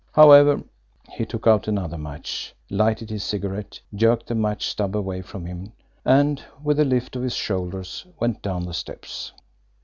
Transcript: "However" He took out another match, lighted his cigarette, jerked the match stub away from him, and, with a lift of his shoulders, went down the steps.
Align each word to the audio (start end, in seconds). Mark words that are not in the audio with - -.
"However" 0.13 0.63
He 1.15 1.27
took 1.27 1.45
out 1.45 1.67
another 1.67 1.95
match, 1.99 2.55
lighted 2.71 3.11
his 3.11 3.23
cigarette, 3.23 3.79
jerked 3.93 4.25
the 4.25 4.33
match 4.33 4.65
stub 4.65 4.95
away 4.95 5.21
from 5.21 5.45
him, 5.45 5.73
and, 6.03 6.41
with 6.63 6.79
a 6.79 6.85
lift 6.85 7.15
of 7.15 7.21
his 7.21 7.35
shoulders, 7.35 8.07
went 8.19 8.41
down 8.41 8.63
the 8.65 8.73
steps. 8.73 9.31